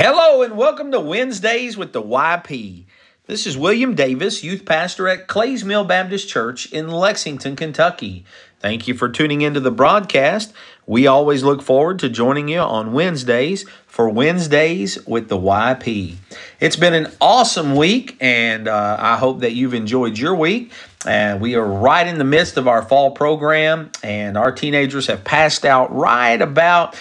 Hello 0.00 0.42
and 0.42 0.56
welcome 0.56 0.92
to 0.92 1.00
Wednesdays 1.00 1.76
with 1.76 1.92
the 1.92 2.00
YP. 2.00 2.84
This 3.26 3.48
is 3.48 3.58
William 3.58 3.96
Davis, 3.96 4.44
youth 4.44 4.64
pastor 4.64 5.08
at 5.08 5.26
Clays 5.26 5.64
Mill 5.64 5.82
Baptist 5.82 6.28
Church 6.28 6.72
in 6.72 6.86
Lexington, 6.86 7.56
Kentucky. 7.56 8.24
Thank 8.60 8.86
you 8.86 8.94
for 8.94 9.08
tuning 9.08 9.40
into 9.40 9.58
the 9.58 9.72
broadcast. 9.72 10.52
We 10.86 11.08
always 11.08 11.42
look 11.42 11.62
forward 11.62 11.98
to 11.98 12.08
joining 12.08 12.46
you 12.46 12.60
on 12.60 12.92
Wednesdays 12.92 13.68
for 13.88 14.08
Wednesdays 14.08 15.04
with 15.04 15.28
the 15.28 15.36
YP. 15.36 16.14
It's 16.60 16.76
been 16.76 16.94
an 16.94 17.08
awesome 17.20 17.74
week, 17.74 18.16
and 18.20 18.68
uh, 18.68 18.96
I 19.00 19.16
hope 19.16 19.40
that 19.40 19.54
you've 19.54 19.74
enjoyed 19.74 20.16
your 20.16 20.36
week. 20.36 20.70
And 21.06 21.40
we 21.40 21.56
are 21.56 21.66
right 21.66 22.06
in 22.06 22.18
the 22.18 22.24
midst 22.24 22.56
of 22.56 22.68
our 22.68 22.82
fall 22.82 23.10
program, 23.10 23.90
and 24.04 24.38
our 24.38 24.52
teenagers 24.52 25.08
have 25.08 25.24
passed 25.24 25.64
out 25.64 25.92
right 25.92 26.40
about 26.40 26.94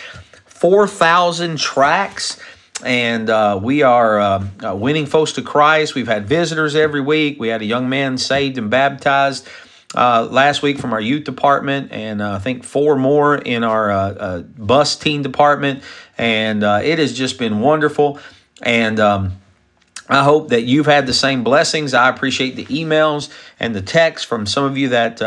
4,000 0.48 1.60
tracts 1.60 2.40
and 2.84 3.30
uh, 3.30 3.60
we 3.62 3.82
are 3.82 4.20
uh, 4.20 4.48
uh, 4.64 4.76
winning 4.76 5.06
folks 5.06 5.34
to 5.34 5.42
Christ. 5.42 5.96
We've 5.96 6.08
had 6.08 6.28
visitors 6.28 6.76
every 6.76 7.02
week. 7.02 7.40
We 7.40 7.48
had 7.48 7.62
a 7.62 7.66
young 7.66 7.90
man 7.90 8.18
saved 8.18 8.58
and 8.58 8.70
baptized 8.70 9.48
uh, 9.96 10.28
last 10.30 10.62
week 10.62 10.78
from 10.78 10.94
our 10.94 11.02
youth 11.02 11.24
department, 11.24 11.92
and 11.92 12.22
uh, 12.22 12.34
I 12.34 12.40
think 12.40 12.64
four 12.64 12.96
more 12.96 13.36
in 13.36 13.64
our 13.64 14.42
bus 14.42 14.96
team 14.96 15.24
department. 15.24 15.84
And 16.18 16.64
it 16.64 17.00
has 17.00 17.18
just 17.18 17.40
been 17.40 17.60
wonderful. 17.62 18.20
And 18.62 19.00
um, 19.00 19.34
I 20.10 20.24
hope 20.24 20.50
that 20.50 20.64
you've 20.64 20.88
had 20.88 21.08
the 21.08 21.14
same 21.14 21.44
blessings. 21.44 21.94
I 21.94 22.10
appreciate 22.10 22.56
the 22.56 22.66
emails 22.66 23.32
and 23.60 23.76
the 23.76 23.82
texts 23.82 24.28
from 24.28 24.46
some 24.46 24.64
of 24.64 24.78
you 24.78 24.90
that 24.90 25.18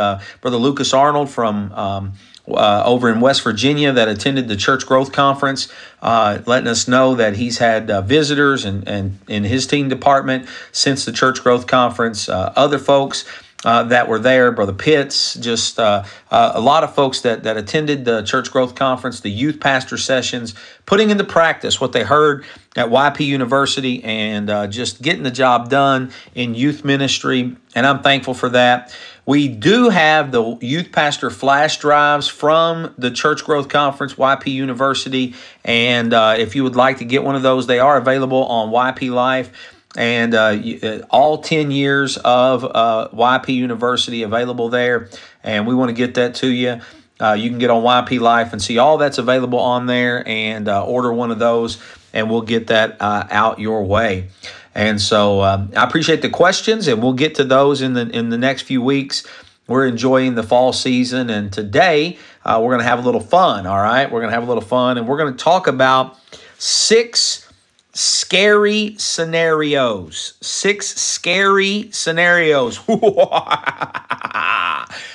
Brother 0.41 0.57
Lucas 0.57 0.93
Arnold 0.95 1.31
from. 1.31 1.73
Um, 1.73 2.13
uh, 2.55 2.83
over 2.85 3.11
in 3.11 3.21
West 3.21 3.43
Virginia 3.43 3.93
that 3.93 4.09
attended 4.09 4.49
the 4.49 4.57
Church 4.57 4.87
Growth 4.87 5.13
Conference, 5.13 5.69
uh, 6.03 6.41
letting 6.47 6.69
us 6.69 6.89
know 6.89 7.15
that 7.15 7.37
he's 7.37 7.59
had 7.59 7.91
uh, 7.91 8.01
visitors 8.03 8.65
and, 8.65 8.87
and 8.89 9.19
in 9.29 9.45
his 9.45 9.67
team 9.67 9.89
department 9.89 10.49
since 10.73 11.05
the 11.05 11.13
Church 11.13 11.43
Growth 11.43 11.67
Conference. 11.67 12.29
Uh, 12.29 12.53
other 12.57 12.79
folks 12.79 13.25
uh, 13.65 13.85
that 13.85 14.09
were 14.09 14.19
there, 14.19 14.51
Brother 14.53 14.73
Pitts, 14.73 15.35
just 15.35 15.79
uh, 15.79 16.05
uh, 16.31 16.53
a 16.55 16.61
lot 16.61 16.83
of 16.83 16.95
folks 16.95 17.21
that, 17.21 17.43
that 17.43 17.59
attended 17.59 18.07
the 18.07 18.23
Church 18.23 18.51
Growth 18.51 18.75
Conference, 18.75 19.21
the 19.21 19.31
youth 19.31 19.61
pastor 19.61 19.99
sessions, 19.99 20.55
putting 20.87 21.11
into 21.11 21.25
practice 21.25 21.79
what 21.81 21.93
they 21.93 22.03
heard 22.03 22.47
at 22.77 22.87
YP 22.89 23.27
University 23.27 24.03
and 24.03 24.49
uh, 24.49 24.67
just 24.67 25.03
getting 25.03 25.23
the 25.23 25.31
job 25.31 25.69
done 25.69 26.11
in 26.35 26.55
youth 26.55 26.85
ministry. 26.85 27.55
And 27.75 27.87
I'm 27.87 28.03
thankful 28.03 28.33
for 28.33 28.49
that. 28.51 28.97
We 29.27 29.49
do 29.49 29.91
have 29.91 30.33
the 30.33 30.57
youth 30.63 30.91
pastor 30.91 31.29
flash 31.29 31.79
drives 31.79 32.29
from 32.29 32.95
the 32.97 33.11
Church 33.11 33.45
Growth 33.45 33.69
Conference, 33.69 34.15
YP 34.15 34.47
University. 34.47 35.35
And 35.65 36.15
uh, 36.15 36.37
if 36.39 36.57
you 36.57 36.65
would 36.65 36.77
like 36.77 36.99
to 36.99 37.05
get 37.05 37.23
one 37.23 37.37
of 37.37 37.43
those, 37.43 37.67
they 37.67 37.79
are 37.79 37.99
available 37.99 38.45
on 38.47 38.71
YP 38.71 39.13
Life 39.13 39.53
and 39.97 40.35
uh, 40.35 40.57
uh, 40.83 41.03
all 41.11 41.39
10 41.39 41.71
years 41.71 42.17
of 42.19 42.65
uh, 42.65 43.09
YP 43.13 43.55
University 43.55 44.23
available 44.23 44.69
there. 44.69 45.09
And 45.43 45.67
we 45.67 45.75
want 45.75 45.89
to 45.89 45.95
get 45.95 46.15
that 46.15 46.37
to 46.37 46.49
you. 46.49 46.81
Uh, 47.19 47.33
you 47.33 47.51
can 47.51 47.59
get 47.59 47.71
on 47.71 47.83
YP 47.83 48.21
Life 48.21 48.53
and 48.53 48.63
see 48.63 48.79
all 48.79 48.99
that's 48.99 49.19
available 49.19 49.59
on 49.59 49.87
there 49.87 50.27
and 50.27 50.69
uh, 50.69 50.85
order 50.85 51.13
one 51.13 51.31
of 51.31 51.39
those, 51.39 51.83
and 52.15 52.31
we'll 52.31 52.41
get 52.41 52.69
that 52.69 52.97
uh, 53.01 53.27
out 53.31 53.59
your 53.59 53.85
way. 53.85 54.29
And 54.75 55.01
so 55.01 55.43
um, 55.43 55.71
I 55.77 55.85
appreciate 55.85 56.23
the 56.23 56.31
questions, 56.31 56.89
and 56.89 57.03
we'll 57.03 57.13
get 57.13 57.35
to 57.35 57.45
those 57.45 57.83
in 57.83 57.93
the 57.93 58.09
in 58.09 58.31
the 58.31 58.39
next 58.39 58.63
few 58.63 58.81
weeks. 58.81 59.27
We're 59.67 59.87
enjoying 59.87 60.35
the 60.35 60.43
fall 60.43 60.73
season, 60.73 61.29
and 61.29 61.53
today 61.53 62.19
we're 62.47 62.59
going 62.59 62.79
to 62.79 62.85
have 62.85 63.01
a 63.01 63.03
little 63.03 63.21
fun. 63.21 63.67
All 63.67 63.77
right, 63.77 64.11
we're 64.11 64.21
going 64.21 64.31
to 64.31 64.35
have 64.35 64.45
a 64.45 64.47
little 64.47 64.63
fun, 64.63 64.97
and 64.97 65.07
we're 65.07 65.19
going 65.19 65.37
to 65.37 65.45
talk 65.45 65.67
about 65.67 66.17
six 66.59 67.50
scary 67.93 68.95
scenarios. 68.99 70.35
Six 70.41 70.89
scary 71.01 71.91
scenarios. 71.93 72.81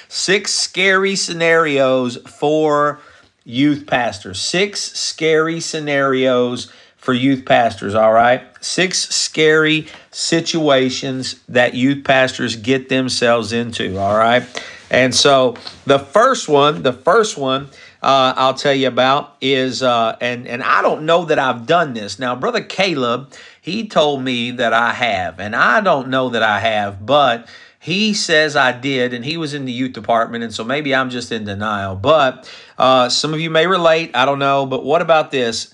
Six 0.07 0.53
scary 0.53 1.15
scenarios 1.15 2.17
for 2.17 2.99
youth 3.43 3.85
pastors. 3.87 4.39
Six 4.39 4.81
scary 4.81 5.59
scenarios 5.59 6.71
for 6.97 7.13
youth 7.13 7.45
pastors, 7.45 7.93
all 7.93 8.11
right? 8.11 8.41
Six 8.61 9.13
scary 9.13 9.87
situations 10.11 11.35
that 11.47 11.75
youth 11.75 12.03
pastors 12.03 12.55
get 12.55 12.89
themselves 12.89 13.53
into, 13.53 13.97
all 13.99 14.17
right? 14.17 14.43
And 14.89 15.13
so 15.13 15.55
the 15.85 15.99
first 15.99 16.49
one, 16.49 16.81
the 16.81 16.93
first 16.93 17.37
one 17.37 17.69
uh, 18.05 18.35
I'll 18.37 18.53
tell 18.53 18.73
you 18.73 18.87
about 18.87 19.35
is, 19.41 19.81
uh, 19.81 20.15
and 20.21 20.47
and 20.47 20.61
I 20.61 20.83
don't 20.83 21.07
know 21.07 21.25
that 21.25 21.39
I've 21.39 21.65
done 21.65 21.95
this. 21.95 22.19
Now, 22.19 22.35
brother 22.35 22.61
Caleb, 22.61 23.33
he 23.59 23.87
told 23.87 24.21
me 24.21 24.51
that 24.51 24.73
I 24.73 24.93
have, 24.93 25.39
and 25.39 25.55
I 25.55 25.81
don't 25.81 26.09
know 26.09 26.29
that 26.29 26.43
I 26.43 26.59
have, 26.59 27.03
but 27.03 27.49
he 27.79 28.13
says 28.13 28.55
I 28.55 28.73
did, 28.73 29.15
and 29.15 29.25
he 29.25 29.37
was 29.37 29.55
in 29.55 29.65
the 29.65 29.71
youth 29.71 29.93
department, 29.93 30.43
and 30.43 30.53
so 30.53 30.63
maybe 30.63 30.93
I'm 30.93 31.09
just 31.09 31.31
in 31.31 31.45
denial. 31.45 31.95
But 31.95 32.47
uh, 32.77 33.09
some 33.09 33.33
of 33.33 33.39
you 33.39 33.49
may 33.49 33.65
relate. 33.65 34.11
I 34.13 34.25
don't 34.25 34.37
know, 34.37 34.67
but 34.67 34.85
what 34.85 35.01
about 35.01 35.31
this? 35.31 35.73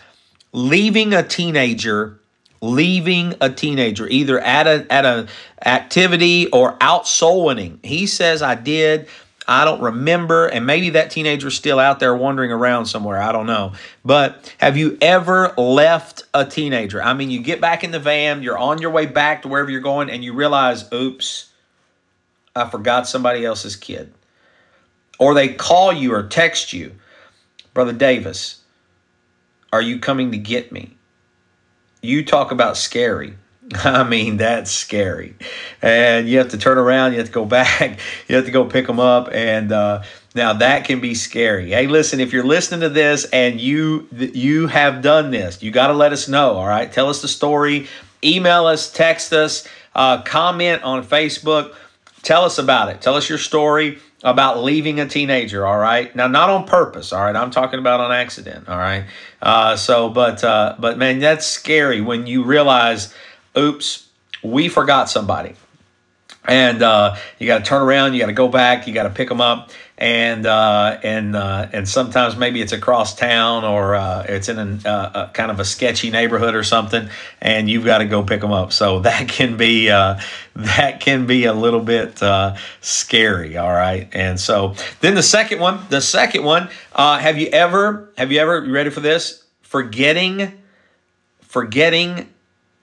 Leaving 0.53 1.13
a 1.13 1.24
teenager 1.24 2.18
leaving 2.63 3.34
a 3.42 3.50
teenager 3.50 4.08
either 4.08 4.40
at 4.40 4.68
a 4.68 4.86
at 4.94 5.03
a 5.03 5.28
activity 5.66 6.48
or 6.52 6.78
out 6.80 7.08
soul 7.08 7.46
winning. 7.46 7.80
He 7.84 8.08
says 8.08 8.42
I 8.42 8.56
did. 8.56 9.08
I 9.51 9.66
don't 9.66 9.81
remember, 9.81 10.47
and 10.47 10.66
maybe 10.66 10.91
that 10.91 11.12
teenager's 11.12 11.56
still 11.56 11.78
out 11.78 12.00
there 12.00 12.16
wandering 12.16 12.53
around 12.53 12.85
somewhere. 12.85 13.22
I 13.22 13.34
don't 13.34 13.47
know. 13.47 13.73
But 14.06 14.56
have 14.59 14.78
you 14.78 14.97
ever 15.01 15.53
left 15.57 16.23
a 16.34 16.45
teenager? 16.45 17.03
I 17.03 17.13
mean, 17.13 17.29
you 17.29 17.41
get 17.41 17.59
back 17.59 17.84
in 17.84 17.91
the 17.91 18.00
van, 18.00 18.44
you're 18.44 18.57
on 18.57 18.79
your 18.79 18.91
way 18.91 19.07
back 19.07 19.41
to 19.41 19.50
wherever 19.50 19.69
you're 19.69 19.81
going, 19.81 20.09
and 20.09 20.23
you 20.23 20.31
realize, 20.34 20.89
oops, 20.94 21.50
I 22.56 22.69
forgot 22.69 23.09
somebody 23.09 23.44
else's 23.44 23.75
kid. 23.75 24.13
Or 25.19 25.34
they 25.34 25.50
call 25.50 25.91
you 25.91 26.13
or 26.13 26.23
text 26.23 26.72
you, 26.72 26.95
Brother 27.73 27.91
Davis, 27.91 28.62
are 29.73 29.81
you 29.81 30.00
coming 30.00 30.31
to 30.31 30.38
get 30.38 30.72
me? 30.72 30.95
You 32.01 32.23
talk 32.23 32.53
about 32.53 32.78
scary. 32.78 33.33
I 33.74 34.04
mean, 34.04 34.38
that's 34.38 34.72
scary. 34.72 35.36
And 35.82 36.28
you 36.28 36.40
have 36.40 36.50
to 36.50 36.58
turn 36.58 36.78
around, 36.78 37.14
you 37.14 37.20
have 37.20 37.28
to 37.28 37.34
go 37.34 37.46
back, 37.62 38.00
you 38.28 38.36
have 38.36 38.46
to 38.46 38.52
go 38.52 38.66
pick 38.66 38.88
them 38.88 39.00
up. 39.00 39.30
And 39.32 39.72
uh, 39.72 40.04
now 40.36 40.54
that 40.54 40.86
can 40.86 41.00
be 41.00 41.14
scary. 41.14 41.70
Hey, 41.70 41.88
listen, 41.88 42.20
if 42.20 42.34
you're 42.34 42.44
listening 42.44 42.82
to 42.82 42.90
this 42.90 43.26
and 43.26 43.60
you 43.60 44.08
you 44.12 44.68
have 44.68 45.02
done 45.02 45.32
this, 45.32 45.62
you 45.62 45.72
got 45.72 45.88
to 45.88 45.94
let 45.94 46.12
us 46.14 46.28
know. 46.28 46.56
All 46.56 46.68
right, 46.68 46.92
tell 46.92 47.10
us 47.10 47.22
the 47.22 47.28
story, 47.28 47.88
email 48.24 48.66
us, 48.66 48.92
text 48.92 49.34
us, 49.34 49.68
uh, 49.96 50.22
comment 50.22 50.84
on 50.84 51.04
Facebook. 51.04 51.76
Tell 52.24 52.46
us 52.46 52.58
about 52.58 52.90
it. 52.90 53.02
Tell 53.02 53.16
us 53.16 53.28
your 53.28 53.40
story 53.40 53.98
about 54.24 54.64
leaving 54.64 55.00
a 55.00 55.08
teenager. 55.08 55.66
All 55.66 55.80
right, 55.80 56.16
now 56.16 56.28
not 56.28 56.50
on 56.50 56.66
purpose. 56.66 57.12
All 57.12 57.22
right, 57.22 57.36
I'm 57.36 57.52
talking 57.52 57.80
about 57.80 58.00
on 58.00 58.12
accident. 58.12 58.70
All 58.70 58.78
right, 58.78 59.06
uh, 59.42 59.76
so 59.76 60.10
but 60.10 60.44
uh, 60.44 60.76
but 60.80 60.98
man, 60.98 61.20
that's 61.20 61.46
scary 61.46 62.02
when 62.02 62.28
you 62.28 62.44
realize 62.44 63.14
oops, 63.57 64.07
we 64.44 64.69
forgot 64.69 65.09
somebody. 65.09 65.56
And 66.45 66.81
uh, 66.81 67.17
you 67.38 67.45
got 67.45 67.59
to 67.59 67.63
turn 67.63 67.84
around, 67.84 68.13
you 68.13 68.19
got 68.19 68.28
to 68.28 68.34
go 68.34 68.47
back, 68.47 68.88
you 68.88 68.94
got 68.94 69.03
to 69.03 69.12
pick 69.12 69.29
them 69.29 69.41
up, 69.41 69.69
and 70.01 70.47
uh, 70.47 71.00
and 71.03 71.35
uh, 71.35 71.67
and 71.72 71.88
sometimes 71.88 72.35
maybe 72.35 72.59
it's 72.63 72.72
across 72.72 73.16
town 73.16 73.63
or 73.63 73.94
uh, 73.94 74.25
it's 74.28 74.50
in 74.50 74.57
a, 74.57 74.89
uh, 74.89 75.28
a, 75.29 75.34
kind 75.34 75.51
of 75.51 75.59
a 75.59 75.66
sketchy 75.66 76.09
neighborhood 76.09 76.56
or 76.56 76.63
something, 76.63 77.07
and 77.39 77.69
you've 77.69 77.85
got 77.85 78.00
to 78.00 78.06
go 78.06 78.23
pick 78.23 78.41
them 78.41 78.51
up. 78.51 78.73
So 78.73 79.00
that 79.01 79.29
can 79.29 79.56
be 79.56 79.91
uh, 79.91 80.19
that 80.56 81.00
can 81.00 81.28
be 81.28 81.45
a 81.45 81.53
little 81.53 81.79
bit 81.79 82.19
scary. 82.81 83.57
All 83.57 83.72
right, 83.72 84.09
and 84.12 84.39
so 84.39 84.73
then 85.01 85.13
the 85.13 85.23
second 85.23 85.59
one, 85.59 85.85
the 85.89 86.01
second 86.01 86.44
one, 86.44 86.69
have 86.95 87.38
you 87.38 87.50
ever 87.50 88.12
have 88.18 88.31
you 88.31 88.39
ever 88.39 88.66
you 88.66 88.73
ready 88.73 88.89
for 88.89 89.01
this? 89.01 89.44
Forgetting, 89.62 90.51
forgetting 91.41 92.28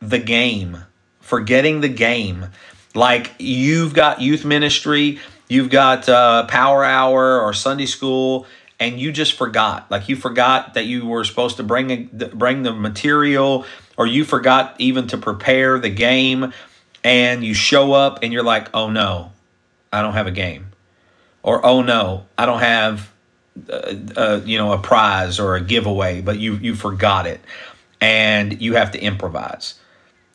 the 0.01 0.19
game, 0.19 0.85
forgetting 1.21 1.81
the 1.81 1.89
game. 1.89 2.47
Like 2.95 3.33
you've 3.39 3.95
got 3.95 4.21
youth 4.21 4.45
ministry, 4.45 5.19
you've 5.49 5.71
got 5.71 6.09
uh, 6.09 6.47
power 6.47 6.85
hour 6.85 7.41
or 7.41 7.53
Sunday 7.53 7.87
school, 7.87 8.47
and 8.81 8.99
you 8.99 9.13
just 9.13 9.35
forgot. 9.35 9.91
Like 9.91 10.09
you 10.09 10.17
forgot 10.17 10.75
that 10.75 10.87
you 10.87 11.07
were 11.07 11.25
supposed 11.25 11.57
to 11.59 11.63
bring 11.63 11.91
a, 11.91 12.27
bring 12.29 12.63
the 12.63 12.73
material, 12.73 13.67
or 13.97 14.07
you 14.07 14.25
forgot 14.25 14.75
even 14.79 15.07
to 15.09 15.19
prepare 15.19 15.79
the 15.79 15.91
game, 15.91 16.53
and 17.05 17.45
you 17.45 17.55
show 17.55 17.93
up 17.93 18.21
and 18.23 18.33
you're 18.33 18.43
like, 18.43 18.69
oh 18.75 18.91
no, 18.91 19.33
I 19.93 20.03
don't 20.03 20.15
have 20.15 20.27
a 20.27 20.33
game, 20.33 20.69
or 21.43 21.65
oh 21.65 21.83
no, 21.83 22.27
I 22.37 22.47
don't 22.47 22.61
have. 22.61 23.13
Uh, 23.69 23.97
uh, 24.17 24.41
you 24.45 24.57
know, 24.57 24.73
a 24.73 24.79
prize 24.79 25.41
or 25.41 25.57
a 25.57 25.61
giveaway, 25.61 26.21
but 26.21 26.39
you 26.39 26.55
you 26.59 26.77
forgot 26.77 27.27
it, 27.27 27.41
and 28.01 28.63
you 28.63 28.75
have 28.75 28.93
to 28.93 29.01
improvise 29.01 29.75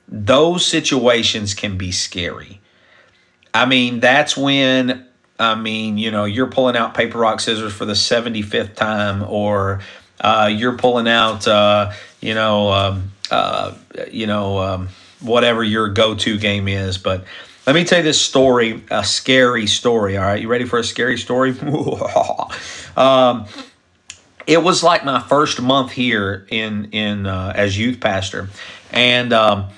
those 0.07 0.65
situations 0.65 1.53
can 1.53 1.77
be 1.77 1.91
scary. 1.91 2.61
I 3.53 3.65
mean, 3.65 3.99
that's 3.99 4.35
when 4.35 5.05
I 5.39 5.55
mean, 5.55 5.97
you 5.97 6.11
know, 6.11 6.25
you're 6.25 6.47
pulling 6.47 6.75
out 6.75 6.93
paper 6.93 7.17
rock 7.17 7.39
scissors 7.39 7.73
for 7.73 7.85
the 7.85 7.93
75th 7.93 8.75
time, 8.75 9.23
or 9.23 9.81
uh, 10.21 10.49
you're 10.51 10.77
pulling 10.77 11.07
out, 11.07 11.47
uh, 11.47 11.91
you 12.21 12.33
know, 12.33 12.71
um, 12.71 13.11
uh, 13.31 13.73
you 14.11 14.27
know, 14.27 14.59
um, 14.59 14.89
whatever 15.21 15.63
your 15.63 15.89
go-to 15.89 16.37
game 16.37 16.67
is. 16.67 16.97
But 16.97 17.25
let 17.65 17.75
me 17.75 17.83
tell 17.83 17.99
you 17.99 18.03
this 18.03 18.21
story, 18.21 18.83
a 18.91 19.03
scary 19.03 19.67
story. 19.67 20.17
All 20.17 20.23
right, 20.23 20.41
you 20.41 20.47
ready 20.47 20.65
for 20.65 20.79
a 20.79 20.83
scary 20.83 21.17
story? 21.17 21.51
um, 22.97 23.45
it 24.45 24.61
was 24.61 24.83
like 24.83 25.05
my 25.05 25.21
first 25.21 25.61
month 25.61 25.91
here 25.91 26.45
in 26.49 26.85
in 26.91 27.25
uh, 27.25 27.53
as 27.55 27.77
youth 27.77 27.99
pastor, 27.99 28.49
and 28.93 29.33
um, 29.33 29.69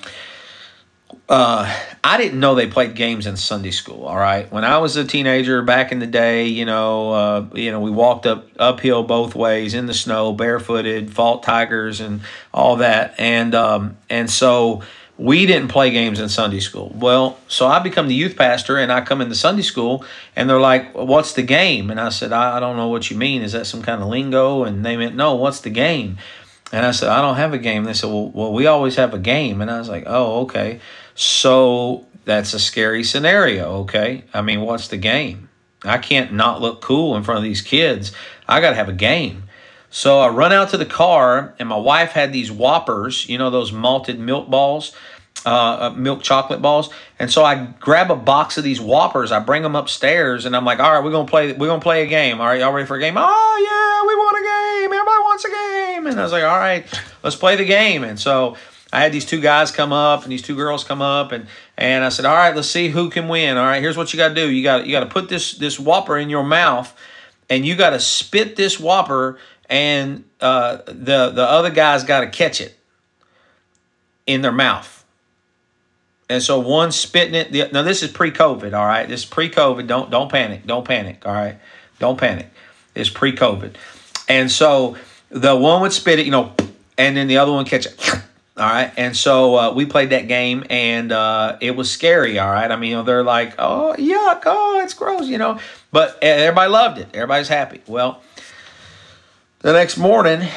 uh, 1.28 1.74
I 2.04 2.18
didn't 2.18 2.38
know 2.38 2.54
they 2.54 2.68
played 2.68 2.94
games 2.94 3.26
in 3.26 3.36
Sunday 3.36 3.72
school. 3.72 4.04
All 4.04 4.16
right, 4.16 4.50
when 4.52 4.64
I 4.64 4.78
was 4.78 4.96
a 4.96 5.04
teenager 5.04 5.62
back 5.62 5.90
in 5.90 5.98
the 5.98 6.06
day, 6.06 6.46
you 6.46 6.64
know, 6.64 7.12
uh, 7.12 7.46
you 7.54 7.72
know, 7.72 7.80
we 7.80 7.90
walked 7.90 8.26
up 8.26 8.46
uphill 8.58 9.02
both 9.02 9.34
ways 9.34 9.74
in 9.74 9.86
the 9.86 9.94
snow, 9.94 10.32
barefooted, 10.32 11.12
fought 11.12 11.42
tigers, 11.42 12.00
and 12.00 12.20
all 12.54 12.76
that, 12.76 13.14
and 13.18 13.54
um, 13.54 13.96
and 14.08 14.30
so 14.30 14.82
we 15.18 15.46
didn't 15.46 15.68
play 15.68 15.90
games 15.90 16.20
in 16.20 16.28
Sunday 16.28 16.60
school. 16.60 16.92
Well, 16.94 17.38
so 17.48 17.66
I 17.66 17.78
become 17.78 18.06
the 18.06 18.14
youth 18.14 18.36
pastor 18.36 18.76
and 18.76 18.92
I 18.92 19.00
come 19.00 19.22
into 19.22 19.34
Sunday 19.34 19.62
school 19.62 20.04
and 20.34 20.48
they're 20.48 20.60
like, 20.60 20.92
What's 20.94 21.32
the 21.32 21.42
game? 21.42 21.90
And 21.90 21.98
I 21.98 22.10
said, 22.10 22.32
I, 22.32 22.58
I 22.58 22.60
don't 22.60 22.76
know 22.76 22.88
what 22.88 23.10
you 23.10 23.16
mean. 23.16 23.42
Is 23.42 23.52
that 23.52 23.66
some 23.66 23.82
kind 23.82 24.02
of 24.02 24.08
lingo? 24.08 24.64
And 24.64 24.84
they 24.84 24.96
went, 24.96 25.16
No, 25.16 25.34
what's 25.34 25.60
the 25.60 25.70
game? 25.70 26.18
And 26.72 26.84
I 26.84 26.90
said, 26.90 27.08
I 27.08 27.22
don't 27.22 27.36
have 27.36 27.52
a 27.52 27.58
game. 27.58 27.84
They 27.84 27.92
said, 27.92 28.10
well, 28.10 28.28
well, 28.28 28.52
we 28.52 28.66
always 28.66 28.96
have 28.96 29.14
a 29.14 29.18
game. 29.18 29.60
And 29.60 29.70
I 29.70 29.78
was 29.78 29.88
like, 29.88 30.04
Oh, 30.06 30.42
okay. 30.42 30.80
So 31.14 32.06
that's 32.24 32.54
a 32.54 32.58
scary 32.58 33.04
scenario, 33.04 33.82
okay? 33.82 34.24
I 34.34 34.42
mean, 34.42 34.60
what's 34.60 34.88
the 34.88 34.96
game? 34.96 35.48
I 35.84 35.98
can't 35.98 36.32
not 36.32 36.60
look 36.60 36.80
cool 36.80 37.16
in 37.16 37.22
front 37.22 37.38
of 37.38 37.44
these 37.44 37.62
kids. 37.62 38.12
I 38.48 38.60
got 38.60 38.70
to 38.70 38.76
have 38.76 38.88
a 38.88 38.94
game. 38.94 39.44
So 39.90 40.18
I 40.18 40.28
run 40.28 40.52
out 40.52 40.70
to 40.70 40.76
the 40.76 40.86
car, 40.86 41.54
and 41.58 41.68
my 41.68 41.76
wife 41.76 42.10
had 42.10 42.32
these 42.32 42.50
Whoppers, 42.50 43.28
you 43.28 43.38
know, 43.38 43.50
those 43.50 43.72
malted 43.72 44.18
milk 44.18 44.50
balls, 44.50 44.94
uh, 45.46 45.48
uh, 45.48 45.90
milk 45.96 46.22
chocolate 46.22 46.60
balls. 46.60 46.90
And 47.18 47.30
so 47.30 47.44
I 47.44 47.66
grab 47.78 48.10
a 48.10 48.16
box 48.16 48.58
of 48.58 48.64
these 48.64 48.80
Whoppers. 48.80 49.30
I 49.32 49.38
bring 49.38 49.62
them 49.62 49.76
upstairs, 49.76 50.44
and 50.44 50.56
I'm 50.56 50.64
like, 50.64 50.80
"All 50.80 50.92
right, 50.92 51.04
we're 51.04 51.12
gonna 51.12 51.28
play. 51.28 51.52
We're 51.52 51.68
gonna 51.68 51.80
play 51.80 52.02
a 52.02 52.06
game. 52.06 52.40
All 52.40 52.46
right, 52.46 52.60
y'all 52.60 52.72
ready 52.72 52.86
for 52.86 52.96
a 52.96 53.00
game? 53.00 53.14
Oh 53.16 53.22
yeah, 53.22 54.06
we 54.06 54.14
want 54.16 54.36
a 54.36 54.42
game. 54.42 54.92
Everybody 54.92 55.15
wants 55.36 55.44
a 55.44 55.48
game." 55.48 56.06
And 56.06 56.18
I 56.18 56.22
was 56.22 56.32
like, 56.32 56.44
"All 56.44 56.58
right, 56.58 56.86
let's 57.22 57.36
play 57.36 57.56
the 57.56 57.64
game." 57.64 58.04
And 58.04 58.18
so 58.18 58.56
I 58.92 59.00
had 59.00 59.12
these 59.12 59.26
two 59.26 59.40
guys 59.40 59.70
come 59.70 59.92
up 59.92 60.22
and 60.22 60.32
these 60.32 60.42
two 60.42 60.56
girls 60.56 60.84
come 60.84 61.02
up 61.02 61.32
and 61.32 61.46
and 61.76 62.04
I 62.04 62.08
said, 62.08 62.24
"All 62.24 62.34
right, 62.34 62.54
let's 62.54 62.70
see 62.70 62.88
who 62.88 63.10
can 63.10 63.28
win. 63.28 63.56
All 63.56 63.64
right, 63.64 63.82
here's 63.82 63.96
what 63.96 64.12
you 64.12 64.16
got 64.16 64.28
to 64.28 64.34
do. 64.34 64.50
You 64.50 64.62
got 64.62 64.86
you 64.86 64.92
got 64.92 65.00
to 65.00 65.06
put 65.06 65.28
this 65.28 65.52
this 65.52 65.78
Whopper 65.78 66.16
in 66.16 66.30
your 66.30 66.44
mouth, 66.44 66.94
and 67.50 67.66
you 67.66 67.76
got 67.76 67.90
to 67.90 68.00
spit 68.00 68.56
this 68.56 68.80
Whopper." 68.80 69.38
and 69.68 70.24
uh, 70.40 70.78
the 70.86 71.30
the 71.30 71.42
other 71.42 71.70
guy's 71.70 72.04
got 72.04 72.20
to 72.20 72.28
catch 72.28 72.60
it 72.60 72.78
in 74.26 74.42
their 74.42 74.52
mouth. 74.52 75.04
And 76.28 76.42
so 76.42 76.58
one 76.58 76.90
spitting 76.90 77.34
it. 77.34 77.72
Now 77.72 77.82
this 77.82 78.02
is 78.02 78.10
pre-COVID. 78.10 78.72
All 78.74 78.84
right, 78.84 79.08
this 79.08 79.20
is 79.20 79.26
pre-COVID. 79.26 79.86
Don't 79.86 80.10
don't 80.10 80.30
panic. 80.30 80.66
Don't 80.66 80.84
panic. 80.84 81.24
All 81.26 81.32
right, 81.32 81.58
don't 81.98 82.18
panic. 82.18 82.50
It's 82.94 83.10
pre-COVID, 83.10 83.76
and 84.28 84.50
so 84.50 84.96
the 85.36 85.54
one 85.54 85.82
would 85.82 85.92
spit 85.92 86.18
it, 86.18 86.24
you 86.24 86.32
know, 86.32 86.54
and 86.96 87.16
then 87.16 87.26
the 87.28 87.38
other 87.38 87.52
one 87.52 87.64
catch 87.66 87.86
it. 87.86 88.10
All 88.58 88.64
right, 88.64 88.90
and 88.96 89.14
so 89.14 89.54
uh, 89.54 89.72
we 89.74 89.84
played 89.84 90.10
that 90.10 90.28
game, 90.28 90.64
and 90.70 91.12
uh, 91.12 91.58
it 91.60 91.76
was 91.76 91.90
scary. 91.90 92.38
All 92.38 92.50
right, 92.50 92.70
I 92.70 92.76
mean, 92.76 92.90
you 92.90 92.96
know, 92.96 93.02
they're 93.02 93.22
like, 93.22 93.54
"Oh, 93.58 93.94
yuck! 93.98 94.44
Oh, 94.46 94.80
it's 94.82 94.94
gross," 94.94 95.28
you 95.28 95.36
know, 95.36 95.60
but 95.92 96.18
everybody 96.22 96.70
loved 96.70 96.98
it. 96.98 97.08
Everybody's 97.12 97.48
happy. 97.48 97.82
Well, 97.86 98.22
the 99.58 99.74
next 99.74 99.98
morning, 99.98 100.48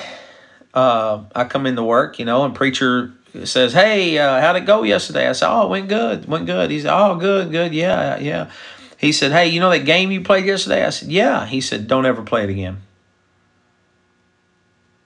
uh, 0.74 1.24
I 1.36 1.44
come 1.44 1.66
into 1.66 1.84
work, 1.84 2.20
you 2.20 2.26
know, 2.26 2.46
and 2.46 2.56
preacher 2.56 3.12
says, 3.44 3.74
"Hey, 3.74 4.18
uh, 4.18 4.40
how'd 4.40 4.56
it 4.56 4.66
go 4.66 4.84
yesterday?" 4.84 5.28
I 5.28 5.34
said, 5.34 5.50
"Oh, 5.52 5.66
it 5.66 5.70
went 5.70 5.90
good, 5.90 6.26
went 6.26 6.46
good." 6.46 6.72
He 6.72 6.80
said, 6.80 6.98
"Oh, 6.98 7.18
good, 7.18 7.52
good, 7.52 7.74
yeah, 7.74 8.18
yeah." 8.18 8.50
He 8.96 9.12
said, 9.12 9.34
"Hey, 9.34 9.50
you 9.50 9.60
know 9.60 9.72
that 9.72 9.84
game 9.84 10.10
you 10.10 10.22
played 10.22 10.46
yesterday?" 10.46 10.86
I 10.86 10.92
said, 10.92 11.10
"Yeah." 11.10 11.46
He 11.46 11.60
said, 11.60 11.88
"Don't 11.88 12.06
ever 12.06 12.22
play 12.22 12.46
it 12.46 12.50
again." 12.50 12.78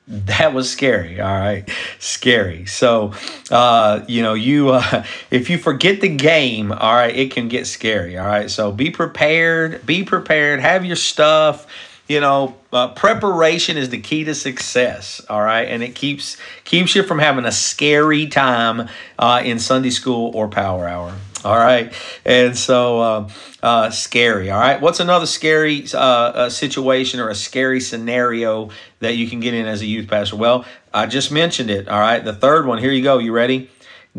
That 0.08 0.54
was 0.54 0.70
scary. 0.70 1.22
All 1.22 1.34
right, 1.34 1.70
scary. 1.98 2.66
So, 2.66 3.14
uh, 3.50 4.04
you 4.08 4.22
know, 4.22 4.34
you 4.34 4.70
uh, 4.70 5.06
if 5.32 5.50
you 5.50 5.58
forget 5.58 6.02
the 6.02 6.10
game, 6.10 6.72
all 6.72 6.94
right, 6.94 7.16
it 7.16 7.32
can 7.32 7.48
get 7.48 7.68
scary. 7.68 8.18
All 8.18 8.28
right, 8.28 8.50
so 8.50 8.72
be 8.72 8.90
prepared. 8.90 9.86
Be 9.86 10.04
prepared. 10.04 10.60
Have 10.60 10.86
your 10.86 10.98
stuff 10.98 11.68
you 12.10 12.20
know 12.20 12.56
uh, 12.74 12.90
preparation 12.90 13.78
is 13.78 13.90
the 13.90 14.00
key 14.00 14.26
to 14.26 14.36
success 14.36 15.22
all 15.30 15.42
right 15.42 15.70
and 15.70 15.82
it 15.82 15.96
keeps 15.96 16.36
keeps 16.66 16.96
you 16.96 17.02
from 17.02 17.18
having 17.18 17.46
a 17.46 17.52
scary 17.52 18.28
time 18.28 18.90
uh, 19.18 19.42
in 19.44 19.58
sunday 19.58 19.90
school 19.90 20.30
or 20.36 20.50
power 20.50 20.86
hour 20.86 21.14
all 21.44 21.58
right. 21.58 21.94
And 22.26 22.58
so 22.58 23.00
uh, 23.00 23.30
uh 23.62 23.90
scary. 23.90 24.50
All 24.50 24.60
right. 24.60 24.80
What's 24.82 25.00
another 25.00 25.26
scary 25.26 25.86
uh, 25.94 26.50
situation 26.50 27.20
or 27.20 27.30
a 27.30 27.36
scary 27.36 27.80
scenario 27.80 28.70
that 29.00 29.16
you 29.16 29.30
can 29.30 29.40
get 29.40 29.54
in 29.54 29.66
as 29.66 29.82
a 29.82 29.86
youth 29.86 30.08
pastor? 30.08 30.36
Well 30.36 30.66
i 30.94 31.08
just 31.08 31.32
mentioned 31.32 31.70
it. 31.70 31.88
All 31.88 32.00
right. 32.00 32.24
The 32.24 32.34
third 32.34 32.66
one. 32.66 32.78
Here 32.78 32.92
you 32.92 33.04
go. 33.04 33.18
You 33.18 33.32
ready? 33.32 33.70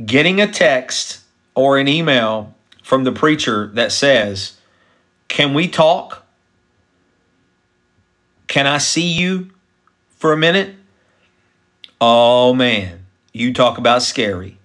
Getting 0.04 0.40
a 0.40 0.50
text 0.50 1.20
or 1.54 1.78
an 1.78 1.86
email 1.86 2.54
from 2.82 3.04
the 3.04 3.12
preacher 3.12 3.68
that 3.74 3.92
says 3.92 4.58
can 5.28 5.54
we 5.54 5.68
talk? 5.68 6.24
Can 8.46 8.66
I 8.66 8.78
see 8.78 9.10
you 9.10 9.50
for 10.16 10.32
a 10.32 10.36
minute? 10.36 10.74
Oh 12.00 12.52
man, 12.54 13.06
you 13.32 13.52
talk 13.54 13.78
about 13.78 14.02
scary. 14.02 14.58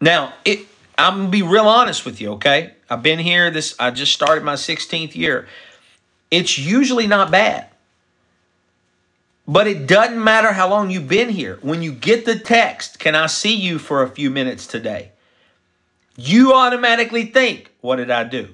Now, 0.00 0.34
it 0.44 0.66
I'm 0.98 1.16
gonna 1.16 1.28
be 1.28 1.42
real 1.42 1.68
honest 1.68 2.04
with 2.04 2.20
you, 2.20 2.32
okay? 2.32 2.74
I've 2.88 3.02
been 3.02 3.18
here 3.18 3.50
this 3.50 3.74
I 3.78 3.90
just 3.90 4.12
started 4.12 4.44
my 4.44 4.54
16th 4.54 5.14
year. 5.14 5.46
It's 6.30 6.58
usually 6.58 7.06
not 7.06 7.30
bad. 7.30 7.68
But 9.48 9.68
it 9.68 9.86
doesn't 9.86 10.22
matter 10.22 10.52
how 10.52 10.68
long 10.68 10.90
you've 10.90 11.06
been 11.06 11.28
here. 11.28 11.58
When 11.62 11.80
you 11.80 11.92
get 11.92 12.24
the 12.24 12.36
text, 12.36 12.98
can 12.98 13.14
I 13.14 13.26
see 13.26 13.54
you 13.54 13.78
for 13.78 14.02
a 14.02 14.08
few 14.08 14.28
minutes 14.28 14.66
today? 14.66 15.12
You 16.16 16.52
automatically 16.54 17.26
think, 17.26 17.70
what 17.80 17.96
did 17.96 18.10
I 18.10 18.24
do? 18.24 18.48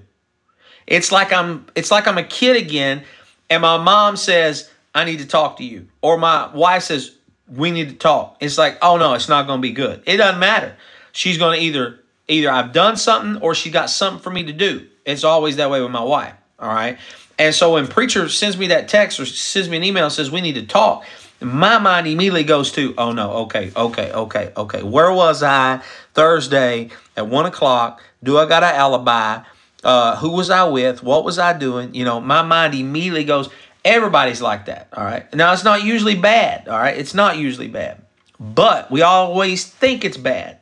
It's 0.87 1.11
like 1.11 1.33
I'm 1.33 1.67
it's 1.75 1.91
like 1.91 2.06
I'm 2.06 2.19
a 2.19 2.25
kid 2.25 2.56
again 2.56 3.05
and 3.49 3.62
my 3.62 3.77
mom 3.77 4.17
says, 4.17 4.71
I 4.95 5.05
need 5.05 5.19
to 5.19 5.27
talk 5.27 5.59
to 5.59 5.65
you, 5.65 5.88
or 6.00 6.17
my 6.17 6.55
wife 6.55 6.85
says, 6.85 7.17
we 7.47 7.71
need 7.71 7.91
to 7.91 7.95
talk. 7.95 8.38
It's 8.41 8.56
like, 8.56 8.79
oh 8.81 8.97
no, 8.97 9.12
it's 9.15 9.29
not 9.29 9.47
going 9.47 9.59
to 9.59 9.62
be 9.62 9.73
good. 9.73 10.03
It 10.06 10.17
doesn't 10.17 10.41
matter. 10.41 10.75
She's 11.12 11.37
going 11.37 11.59
to 11.59 11.64
either 11.64 12.00
either 12.33 12.51
I've 12.51 12.73
done 12.73 12.97
something 12.97 13.43
or 13.43 13.55
she 13.55 13.71
got 13.71 13.91
something 13.91 14.23
for 14.23 14.31
me 14.31 14.45
to 14.45 14.53
do. 14.53 14.87
It's 15.05 15.25
always 15.25 15.57
that 15.57 15.71
way 15.71 15.83
with 15.83 15.91
my 15.91 16.03
wife. 16.03 16.35
All 16.59 16.73
right. 16.73 16.99
And 17.39 17.55
so 17.55 17.75
when 17.75 17.87
preacher 17.87 18.29
sends 18.29 18.57
me 18.57 18.69
that 18.69 18.89
text 18.89 19.19
or 19.19 19.27
sends 19.27 19.69
me 19.69 19.77
an 19.77 19.85
email 19.85 20.05
and 20.05 20.12
says 20.12 20.31
we 20.31 20.41
need 20.41 20.55
to 20.55 20.67
talk, 20.67 21.05
my 21.41 21.79
mind 21.79 22.07
immediately 22.07 22.45
goes 22.45 22.71
to, 22.73 22.95
oh 22.97 23.12
no, 23.12 23.33
okay, 23.33 23.73
okay, 23.75 24.12
okay, 24.12 24.53
okay. 24.57 24.83
Where 24.83 25.12
was 25.12 25.43
I 25.43 25.83
Thursday 26.15 26.91
at 27.17 27.27
one 27.27 27.47
o'clock? 27.47 28.03
Do 28.23 28.39
I 28.39 28.47
got 28.47 28.62
an 28.62 28.75
alibi? 28.75 29.43
Uh, 29.83 30.17
who 30.17 30.31
was 30.31 30.51
I 30.51 30.65
with? 30.65 31.03
What 31.03 31.25
was 31.25 31.39
I 31.39 31.59
doing? 31.59 31.95
You 31.95 32.05
know, 32.05 32.21
my 32.21 32.43
mind 32.43 32.75
immediately 32.75 33.25
goes, 33.25 33.49
everybody's 33.85 34.41
like 34.41 34.67
that. 34.67 34.89
All 34.93 35.05
right. 35.05 35.33
Now, 35.35 35.53
it's 35.53 35.65
not 35.65 35.83
usually 35.83 36.15
bad. 36.15 36.69
All 36.69 36.79
right. 36.79 36.97
It's 36.97 37.15
not 37.15 37.39
usually 37.39 37.67
bad, 37.69 38.01
but 38.39 38.91
we 38.93 39.03
always 39.03 39.65
think 39.65 40.05
it's 40.05 40.17
bad. 40.17 40.62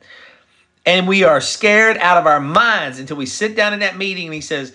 And 0.85 1.07
we 1.07 1.23
are 1.23 1.41
scared 1.41 1.97
out 1.97 2.17
of 2.17 2.25
our 2.25 2.39
minds 2.39 2.99
until 2.99 3.17
we 3.17 3.25
sit 3.25 3.55
down 3.55 3.73
in 3.73 3.79
that 3.81 3.97
meeting 3.97 4.25
and 4.25 4.33
he 4.33 4.41
says, 4.41 4.73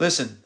listen, 0.00 0.38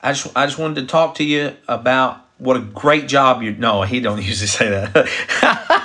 I 0.00 0.12
just, 0.12 0.36
I 0.36 0.46
just 0.46 0.58
wanted 0.58 0.76
to 0.82 0.86
talk 0.86 1.16
to 1.16 1.24
you 1.24 1.54
about 1.66 2.24
what 2.38 2.56
a 2.56 2.60
great 2.60 3.08
job 3.08 3.42
you 3.42 3.52
no 3.52 3.82
he 3.82 4.00
don't 4.00 4.22
usually 4.22 4.46
say 4.46 4.68
that. 4.68 5.84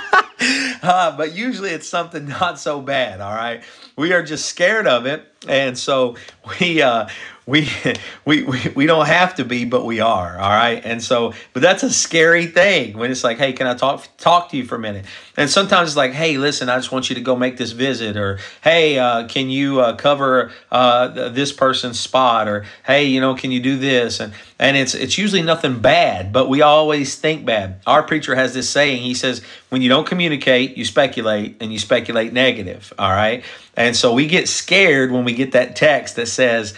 Uh, 0.84 1.16
but 1.16 1.34
usually 1.34 1.70
it's 1.70 1.88
something 1.88 2.28
not 2.40 2.58
so 2.58 2.78
bad 2.78 3.22
all 3.22 3.34
right? 3.34 3.62
We 3.96 4.12
are 4.12 4.22
just 4.22 4.44
scared 4.46 4.86
of 4.86 5.06
it. 5.06 5.24
And 5.48 5.78
so 5.78 6.16
we 6.60 6.82
uh, 6.82 7.08
we, 7.46 7.68
we 8.24 8.42
we 8.44 8.60
we 8.74 8.86
don't 8.86 9.06
have 9.06 9.34
to 9.36 9.44
be, 9.44 9.64
but 9.64 9.84
we 9.84 10.00
are. 10.00 10.38
All 10.38 10.50
right, 10.50 10.82
and 10.84 11.02
so, 11.02 11.34
but 11.52 11.62
that's 11.62 11.82
a 11.82 11.90
scary 11.90 12.46
thing 12.46 12.96
when 12.96 13.10
it's 13.10 13.24
like, 13.24 13.38
hey, 13.38 13.52
can 13.52 13.66
I 13.66 13.74
talk 13.74 14.06
talk 14.18 14.50
to 14.50 14.56
you 14.56 14.64
for 14.64 14.76
a 14.76 14.78
minute? 14.78 15.04
And 15.36 15.50
sometimes 15.50 15.90
it's 15.90 15.96
like, 15.96 16.12
hey, 16.12 16.38
listen, 16.38 16.68
I 16.68 16.76
just 16.76 16.92
want 16.92 17.08
you 17.08 17.14
to 17.16 17.20
go 17.20 17.34
make 17.34 17.56
this 17.56 17.72
visit, 17.72 18.16
or 18.16 18.38
hey, 18.62 18.98
uh, 18.98 19.26
can 19.26 19.50
you 19.50 19.80
uh, 19.80 19.96
cover 19.96 20.52
uh, 20.70 21.28
this 21.30 21.52
person's 21.52 21.98
spot, 21.98 22.48
or 22.48 22.64
hey, 22.86 23.04
you 23.04 23.20
know, 23.20 23.34
can 23.34 23.50
you 23.50 23.60
do 23.60 23.76
this? 23.76 24.20
And 24.20 24.32
and 24.58 24.76
it's 24.76 24.94
it's 24.94 25.18
usually 25.18 25.42
nothing 25.42 25.80
bad, 25.80 26.32
but 26.32 26.48
we 26.48 26.62
always 26.62 27.16
think 27.16 27.44
bad. 27.44 27.80
Our 27.86 28.02
preacher 28.02 28.34
has 28.34 28.54
this 28.54 28.70
saying. 28.70 29.02
He 29.02 29.14
says, 29.14 29.42
when 29.68 29.82
you 29.82 29.88
don't 29.88 30.06
communicate, 30.06 30.76
you 30.76 30.84
speculate, 30.84 31.56
and 31.60 31.72
you 31.72 31.78
speculate 31.78 32.32
negative. 32.32 32.92
All 32.98 33.10
right, 33.10 33.44
and 33.76 33.96
so 33.96 34.14
we 34.14 34.26
get 34.26 34.48
scared 34.48 35.10
when 35.10 35.24
we 35.24 35.34
get 35.34 35.52
that 35.52 35.76
text 35.76 36.16
that 36.16 36.28
says 36.28 36.74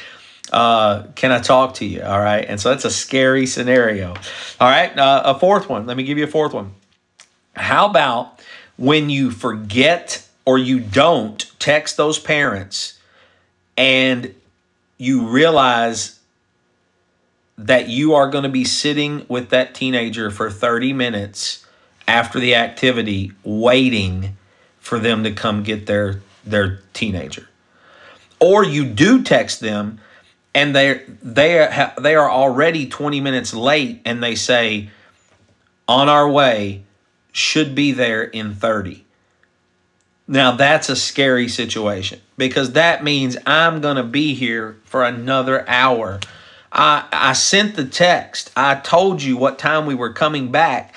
uh, 0.52 1.04
can 1.14 1.32
I 1.32 1.40
talk 1.40 1.74
to 1.74 1.84
you? 1.84 2.02
All 2.02 2.20
right. 2.20 2.44
And 2.46 2.60
so 2.60 2.70
that's 2.70 2.84
a 2.84 2.90
scary 2.90 3.46
scenario. 3.46 4.14
All 4.60 4.70
right. 4.70 4.96
Uh, 4.96 5.22
a 5.24 5.38
fourth 5.38 5.68
one. 5.68 5.86
Let 5.86 5.96
me 5.96 6.04
give 6.04 6.18
you 6.18 6.24
a 6.24 6.28
fourth 6.28 6.52
one. 6.52 6.74
How 7.54 7.86
about 7.86 8.40
when 8.76 9.10
you 9.10 9.30
forget 9.30 10.26
or 10.44 10.58
you 10.58 10.80
don't 10.80 11.50
text 11.58 11.96
those 11.96 12.18
parents 12.18 12.98
and 13.76 14.34
you 14.98 15.26
realize 15.26 16.20
that 17.58 17.88
you 17.88 18.14
are 18.14 18.28
going 18.30 18.44
to 18.44 18.50
be 18.50 18.64
sitting 18.64 19.24
with 19.28 19.50
that 19.50 19.74
teenager 19.74 20.30
for 20.30 20.50
30 20.50 20.92
minutes 20.92 21.66
after 22.06 22.38
the 22.38 22.54
activity 22.54 23.32
waiting 23.42 24.36
for 24.78 24.98
them 24.98 25.24
to 25.24 25.32
come 25.32 25.62
get 25.62 25.86
their 25.86 26.20
their 26.44 26.80
teenager 26.92 27.48
or 28.38 28.64
you 28.64 28.84
do 28.84 29.22
text 29.22 29.60
them 29.60 29.98
and 30.56 30.74
they 30.74 31.02
they 31.22 31.58
are, 31.58 31.92
they 32.00 32.14
are 32.14 32.30
already 32.30 32.86
20 32.86 33.20
minutes 33.20 33.52
late 33.52 34.00
and 34.06 34.22
they 34.22 34.34
say 34.34 34.88
on 35.86 36.08
our 36.08 36.28
way 36.28 36.82
should 37.30 37.74
be 37.74 37.92
there 37.92 38.24
in 38.24 38.54
30 38.54 39.04
now 40.26 40.52
that's 40.52 40.88
a 40.88 40.96
scary 40.96 41.46
situation 41.46 42.20
because 42.38 42.72
that 42.72 43.04
means 43.04 43.36
i'm 43.46 43.80
going 43.82 43.96
to 43.96 44.02
be 44.02 44.34
here 44.34 44.76
for 44.84 45.04
another 45.04 45.68
hour 45.68 46.18
I, 46.72 47.06
I 47.12 47.32
sent 47.34 47.76
the 47.76 47.84
text 47.84 48.50
i 48.56 48.76
told 48.76 49.22
you 49.22 49.36
what 49.36 49.58
time 49.58 49.84
we 49.84 49.94
were 49.94 50.12
coming 50.12 50.50
back 50.50 50.94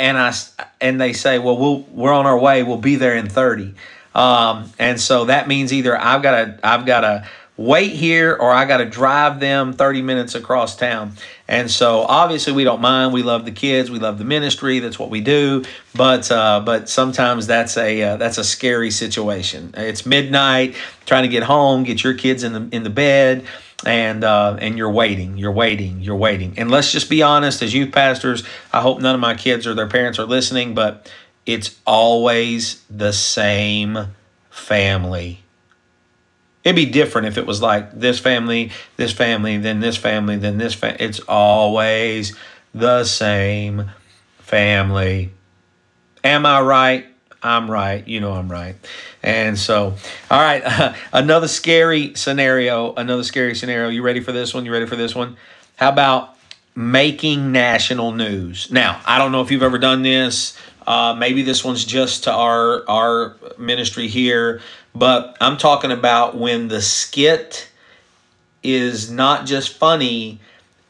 and 0.00 0.18
I 0.18 0.34
and 0.80 1.00
they 1.00 1.12
say, 1.12 1.38
well, 1.38 1.56
we'll 1.56 1.78
we're 1.92 2.12
on 2.12 2.26
our 2.26 2.36
way. 2.36 2.64
We'll 2.64 2.78
be 2.78 2.96
there 2.96 3.14
in 3.14 3.28
thirty. 3.28 3.74
Um, 4.12 4.72
and 4.76 5.00
so 5.00 5.26
that 5.26 5.46
means 5.46 5.72
either 5.72 5.96
I've 5.96 6.20
got 6.20 6.32
to 6.32 6.58
I've 6.64 6.84
got 6.84 7.02
to 7.02 7.28
wait 7.56 7.92
here 7.92 8.34
or 8.34 8.50
I 8.50 8.64
got 8.64 8.78
to 8.78 8.84
drive 8.84 9.38
them 9.40 9.72
30 9.72 10.02
minutes 10.02 10.34
across 10.34 10.76
town. 10.76 11.12
And 11.46 11.70
so 11.70 12.00
obviously 12.00 12.52
we 12.52 12.64
don't 12.64 12.80
mind. 12.80 13.12
We 13.12 13.22
love 13.22 13.44
the 13.44 13.52
kids. 13.52 13.90
We 13.90 13.98
love 13.98 14.18
the 14.18 14.24
ministry. 14.24 14.80
That's 14.80 14.98
what 14.98 15.10
we 15.10 15.20
do. 15.20 15.64
But 15.94 16.30
uh, 16.30 16.62
but 16.64 16.88
sometimes 16.88 17.46
that's 17.46 17.76
a 17.76 18.02
uh, 18.02 18.16
that's 18.16 18.38
a 18.38 18.44
scary 18.44 18.90
situation. 18.90 19.74
It's 19.76 20.04
midnight, 20.04 20.74
trying 21.06 21.22
to 21.22 21.28
get 21.28 21.44
home, 21.44 21.84
get 21.84 22.02
your 22.02 22.14
kids 22.14 22.42
in 22.42 22.52
the 22.52 22.68
in 22.74 22.82
the 22.82 22.90
bed 22.90 23.46
and 23.86 24.24
uh, 24.24 24.56
and 24.60 24.78
you're 24.78 24.90
waiting, 24.90 25.36
you're 25.36 25.52
waiting, 25.52 26.00
you're 26.00 26.16
waiting. 26.16 26.54
And 26.56 26.70
let's 26.70 26.90
just 26.90 27.10
be 27.10 27.22
honest, 27.22 27.62
as 27.62 27.74
youth 27.74 27.92
pastors, 27.92 28.42
I 28.72 28.80
hope 28.80 29.00
none 29.00 29.14
of 29.14 29.20
my 29.20 29.34
kids 29.34 29.66
or 29.66 29.74
their 29.74 29.88
parents 29.88 30.18
are 30.18 30.26
listening, 30.26 30.74
but 30.74 31.10
it's 31.46 31.78
always 31.86 32.82
the 32.88 33.12
same 33.12 34.08
family. 34.50 35.43
It'd 36.64 36.76
be 36.76 36.86
different 36.86 37.28
if 37.28 37.36
it 37.36 37.46
was 37.46 37.60
like 37.60 37.92
this 37.92 38.18
family, 38.18 38.72
this 38.96 39.12
family, 39.12 39.58
then 39.58 39.80
this 39.80 39.98
family, 39.98 40.36
then 40.36 40.56
this 40.56 40.74
family. 40.74 40.96
It's 40.98 41.20
always 41.20 42.34
the 42.74 43.04
same 43.04 43.90
family. 44.38 45.30
Am 46.24 46.46
I 46.46 46.60
right? 46.62 47.06
I'm 47.42 47.70
right. 47.70 48.06
You 48.08 48.20
know 48.20 48.32
I'm 48.32 48.50
right. 48.50 48.76
And 49.22 49.58
so, 49.58 49.94
all 50.30 50.40
right, 50.40 50.94
another 51.12 51.48
scary 51.48 52.14
scenario. 52.14 52.94
Another 52.94 53.22
scary 53.22 53.54
scenario. 53.54 53.90
You 53.90 54.02
ready 54.02 54.20
for 54.20 54.32
this 54.32 54.54
one? 54.54 54.64
You 54.64 54.72
ready 54.72 54.86
for 54.86 54.96
this 54.96 55.14
one? 55.14 55.36
How 55.76 55.90
about 55.90 56.36
making 56.74 57.52
national 57.52 58.12
news? 58.12 58.70
Now, 58.70 59.00
I 59.04 59.18
don't 59.18 59.32
know 59.32 59.42
if 59.42 59.50
you've 59.50 59.62
ever 59.62 59.78
done 59.78 60.02
this. 60.02 60.56
Uh, 60.86 61.14
maybe 61.18 61.42
this 61.42 61.64
one's 61.64 61.84
just 61.84 62.24
to 62.24 62.32
our 62.32 62.88
our 62.88 63.36
ministry 63.58 64.08
here, 64.08 64.60
but 64.94 65.36
I'm 65.40 65.56
talking 65.56 65.90
about 65.90 66.36
when 66.36 66.68
the 66.68 66.82
skit 66.82 67.68
is 68.62 69.10
not 69.10 69.46
just 69.46 69.78
funny; 69.78 70.40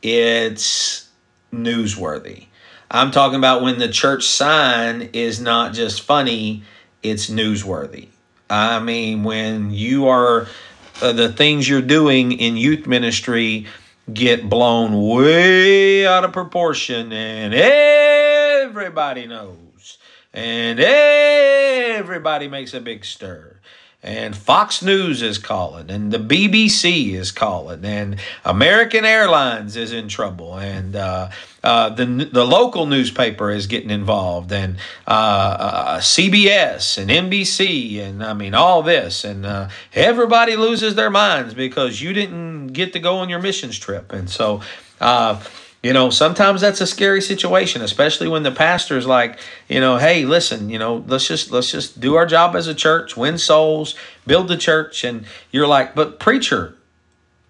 it's 0.02 1.08
newsworthy. 1.52 2.46
I'm 2.90 3.10
talking 3.10 3.38
about 3.38 3.62
when 3.62 3.78
the 3.78 3.88
church 3.88 4.24
sign 4.24 5.10
is 5.12 5.40
not 5.40 5.72
just 5.72 6.02
funny, 6.02 6.62
it's 7.02 7.28
newsworthy. 7.28 8.08
I 8.50 8.78
mean, 8.78 9.24
when 9.24 9.70
you 9.70 10.08
are 10.08 10.48
uh, 11.02 11.12
the 11.12 11.32
things 11.32 11.68
you're 11.68 11.82
doing 11.82 12.32
in 12.32 12.56
youth 12.56 12.86
ministry 12.86 13.66
get 14.12 14.48
blown 14.48 15.08
way 15.08 16.06
out 16.06 16.24
of 16.24 16.32
proportion 16.32 17.12
and 17.12 17.54
everybody 17.54 19.26
knows 19.26 19.63
and 20.32 20.80
everybody 20.80 22.48
makes 22.48 22.74
a 22.74 22.80
big 22.80 23.04
stir. 23.04 23.56
And 24.04 24.36
Fox 24.36 24.82
News 24.82 25.22
is 25.22 25.38
calling, 25.38 25.90
and 25.90 26.12
the 26.12 26.18
BBC 26.18 27.14
is 27.14 27.32
calling, 27.32 27.86
and 27.86 28.20
American 28.44 29.06
Airlines 29.06 29.76
is 29.76 29.94
in 29.94 30.08
trouble, 30.08 30.58
and 30.58 30.94
uh, 30.94 31.30
uh, 31.62 31.88
the 31.88 32.04
the 32.30 32.44
local 32.44 32.84
newspaper 32.84 33.50
is 33.50 33.66
getting 33.66 33.88
involved, 33.88 34.52
and 34.52 34.76
uh, 35.08 35.10
uh 35.10 36.00
CBS 36.00 36.98
and 36.98 37.10
NBC, 37.10 37.98
and 37.98 38.22
I 38.22 38.34
mean 38.34 38.52
all 38.52 38.82
this, 38.82 39.24
and 39.24 39.46
uh, 39.46 39.70
everybody 39.94 40.54
loses 40.54 40.96
their 40.96 41.08
minds 41.08 41.54
because 41.54 42.02
you 42.02 42.12
didn't 42.12 42.74
get 42.74 42.92
to 42.92 42.98
go 42.98 43.16
on 43.16 43.30
your 43.30 43.40
missions 43.40 43.78
trip, 43.78 44.12
and 44.12 44.28
so 44.28 44.60
uh, 45.00 45.42
you 45.84 45.92
know, 45.92 46.08
sometimes 46.08 46.62
that's 46.62 46.80
a 46.80 46.86
scary 46.86 47.20
situation, 47.20 47.82
especially 47.82 48.26
when 48.26 48.42
the 48.42 48.50
pastor's 48.50 49.06
like, 49.06 49.38
you 49.68 49.80
know, 49.80 49.98
hey, 49.98 50.24
listen, 50.24 50.70
you 50.70 50.78
know, 50.78 51.04
let's 51.06 51.28
just 51.28 51.50
let's 51.50 51.70
just 51.70 52.00
do 52.00 52.14
our 52.14 52.24
job 52.24 52.56
as 52.56 52.66
a 52.68 52.74
church, 52.74 53.18
win 53.18 53.36
souls, 53.36 53.94
build 54.26 54.48
the 54.48 54.56
church, 54.56 55.04
and 55.04 55.26
you're 55.52 55.66
like, 55.66 55.94
but 55.94 56.18
preacher, 56.18 56.74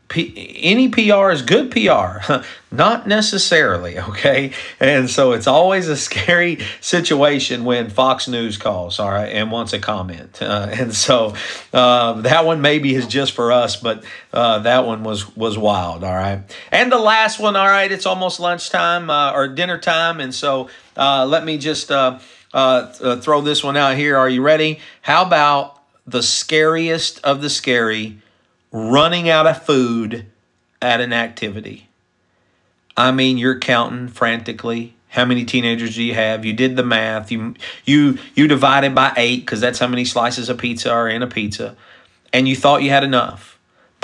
P- 0.09 0.61
any 0.63 0.89
PR 0.89 1.31
is 1.31 1.41
good 1.41 1.71
PR, 1.71 2.33
not 2.71 3.09
necessarily, 3.09 3.99
okay? 3.99 4.53
And 4.79 5.09
so 5.09 5.33
it's 5.33 5.47
always 5.47 5.89
a 5.89 5.97
scary 5.97 6.59
situation 6.83 7.65
when 7.65 7.89
Fox 7.89 8.29
News 8.29 8.59
calls, 8.59 8.99
all 8.99 9.11
right, 9.11 9.33
and 9.33 9.51
wants 9.51 9.73
a 9.73 9.79
comment. 9.79 10.43
Uh, 10.43 10.69
and 10.73 10.95
so 10.95 11.35
uh, 11.73 12.21
that 12.21 12.45
one 12.45 12.61
maybe 12.61 12.95
is 12.95 13.07
just 13.07 13.33
for 13.33 13.51
us, 13.51 13.77
but 13.77 14.05
uh, 14.33 14.59
that 14.61 14.87
one 14.87 15.05
was 15.05 15.35
was 15.37 15.57
wild, 15.57 16.05
all 16.05 16.15
right? 16.15 16.43
And 16.71 16.93
the 16.93 16.99
last 16.99 17.41
one, 17.41 17.57
all 17.57 17.67
right, 17.67 17.91
it's 17.91 18.07
almost 18.07 18.41
lunchtime 18.41 19.09
uh, 19.09 19.33
or 19.33 19.49
dinner 19.49 19.79
time, 19.79 20.21
and 20.21 20.35
so 20.35 20.69
uh, 20.99 21.25
let 21.25 21.47
me 21.47 21.57
just 21.57 21.91
uh, 21.91 22.19
throw 23.17 23.41
this 23.41 23.65
one 23.65 23.79
out 23.79 23.97
here. 23.97 24.19
Are 24.19 24.29
you 24.29 24.43
ready? 24.43 24.81
How 25.01 25.25
about 25.25 25.81
the 26.07 26.23
scariest 26.23 27.21
of 27.25 27.41
the 27.41 27.49
scary? 27.49 28.19
Running 28.75 29.29
out 29.31 29.47
of 29.47 29.63
food 29.63 30.27
at 30.83 31.01
an 31.01 31.13
activity. 31.13 31.89
I 32.97 33.13
mean, 33.13 33.39
you're 33.39 33.59
counting 33.59 34.09
frantically. 34.09 34.95
How 35.09 35.25
many 35.25 35.45
teenagers 35.45 35.95
do 35.95 36.03
you 36.03 36.15
have? 36.15 36.45
You 36.45 36.53
did 36.53 36.75
the 36.75 36.83
math. 36.83 37.31
You 37.31 37.55
you 37.85 38.19
you 38.35 38.49
divided 38.49 38.93
by 38.93 39.13
eight 39.17 39.41
because 39.41 39.61
that's 39.61 39.79
how 39.79 39.87
many 39.87 40.05
slices 40.05 40.49
of 40.49 40.59
pizza 40.59 40.91
are 40.91 41.09
in 41.09 41.23
a 41.23 41.29
pizza, 41.29 41.77
and 42.33 42.49
you 42.49 42.57
thought 42.57 42.83
you 42.83 42.91
had 42.91 43.05
enough. 43.05 43.54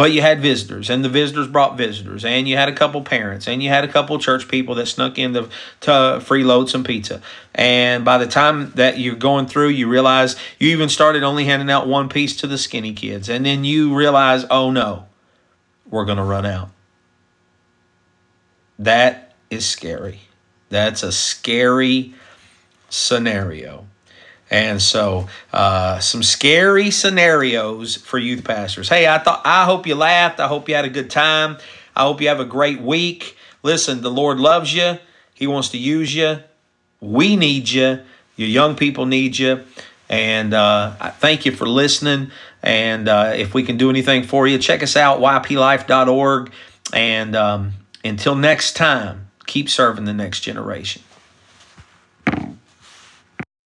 But 0.00 0.12
you 0.12 0.23
had 0.23 0.40
visitors, 0.40 0.88
and 0.88 1.04
the 1.04 1.11
visitors 1.11 1.47
brought 1.47 1.76
visitors, 1.76 2.25
and 2.25 2.49
you 2.49 2.57
had 2.57 2.71
a 2.71 2.73
couple 2.73 3.02
parents, 3.02 3.47
and 3.47 3.62
you 3.62 3.69
had 3.69 3.85
a 3.85 3.88
couple 3.88 4.19
church 4.19 4.49
people 4.49 4.75
that 4.76 4.87
snuck 4.87 5.19
in 5.19 5.35
to, 5.35 5.50
to 5.80 5.90
freeload 5.90 6.71
some 6.71 6.85
pizza. 6.85 7.21
And 7.54 8.02
by 8.02 8.16
the 8.16 8.26
time 8.26 8.71
that 8.76 8.99
you're 8.99 9.14
going 9.14 9.45
through, 9.47 9.69
you 9.69 9.90
realize 9.90 10.37
you 10.59 10.71
even 10.71 10.88
started 10.88 11.23
only 11.23 11.45
handing 11.45 11.71
out 11.71 11.87
one 11.87 12.09
piece 12.09 12.35
to 12.37 12.47
the 12.47 12.57
skinny 12.57 12.95
kids. 12.95 13.28
And 13.28 13.45
then 13.45 13.62
you 13.64 13.95
realize, 13.95 14.47
oh 14.49 14.71
no, 14.71 15.04
we're 15.90 16.07
going 16.07 16.16
to 16.16 16.25
run 16.25 16.47
out. 16.47 16.71
That 18.78 19.35
is 19.50 19.66
scary. 19.66 20.21
That's 20.71 21.02
a 21.02 21.12
scary 21.12 22.14
scenario. 22.88 23.87
And 24.50 24.83
so, 24.83 25.28
uh, 25.52 26.00
some 26.00 26.25
scary 26.25 26.90
scenarios 26.90 27.97
for 27.97 28.19
youth 28.19 28.42
pastors. 28.42 28.88
Hey, 28.88 29.07
I 29.07 29.19
thought 29.19 29.42
I 29.45 29.64
hope 29.64 29.87
you 29.87 29.95
laughed. 29.95 30.40
I 30.40 30.49
hope 30.49 30.69
you 30.69 30.75
had 30.75 30.85
a 30.85 30.90
good 30.90 31.09
time. 31.09 31.59
I 31.95 32.02
hope 32.02 32.21
you 32.21 32.28
have 32.28 32.40
a 32.40 32.45
great 32.45 32.80
week. 32.80 33.37
Listen, 33.62 34.02
the 34.02 34.11
Lord 34.11 34.40
loves 34.40 34.75
you. 34.75 34.99
He 35.35 35.47
wants 35.47 35.69
to 35.71 35.78
use 35.78 36.14
you. 36.14 36.40
We 37.00 37.37
need 37.37 37.71
you. 37.71 38.00
Your 38.37 38.49
young 38.49 38.75
people 38.75 39.07
need 39.07 39.38
you. 39.38 39.64
And 40.09 40.52
uh, 40.52 40.95
I 41.00 41.11
thank 41.11 41.47
you 41.47 41.52
for 41.52 41.69
listening. 41.69 42.33
And 42.62 43.09
uh, 43.09 43.33
if 43.37 43.54
we 43.54 43.62
can 43.62 43.76
do 43.76 43.88
anything 43.90 44.25
for 44.25 44.47
you, 44.47 44.59
check 44.59 44.83
us 44.83 44.97
out, 44.97 45.21
yplife.org. 45.21 46.52
And 46.92 47.37
um, 47.37 47.73
until 48.04 48.35
next 48.35 48.75
time, 48.75 49.28
keep 49.47 49.69
serving 49.69 50.07
the 50.07 50.12
next 50.12 50.40
generation. 50.40 51.02